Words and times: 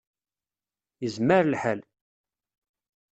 Yezmer 1.03 1.43
lḥal. 1.47 1.79